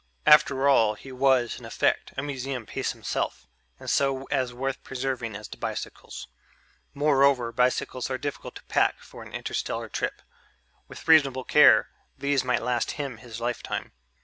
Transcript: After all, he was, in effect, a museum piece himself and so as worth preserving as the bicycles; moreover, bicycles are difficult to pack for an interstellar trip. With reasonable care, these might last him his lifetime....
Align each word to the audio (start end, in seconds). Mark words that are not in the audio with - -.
After 0.25 0.67
all, 0.67 0.95
he 0.95 1.11
was, 1.11 1.59
in 1.59 1.63
effect, 1.65 2.11
a 2.17 2.23
museum 2.23 2.65
piece 2.65 2.91
himself 2.91 3.45
and 3.79 3.87
so 3.87 4.23
as 4.31 4.51
worth 4.51 4.81
preserving 4.83 5.35
as 5.35 5.47
the 5.47 5.57
bicycles; 5.57 6.27
moreover, 6.95 7.51
bicycles 7.51 8.09
are 8.09 8.17
difficult 8.17 8.55
to 8.55 8.63
pack 8.63 8.97
for 9.01 9.21
an 9.21 9.31
interstellar 9.31 9.89
trip. 9.89 10.23
With 10.87 11.07
reasonable 11.07 11.43
care, 11.43 11.91
these 12.17 12.43
might 12.43 12.63
last 12.63 12.93
him 12.97 13.17
his 13.17 13.39
lifetime.... 13.39 13.91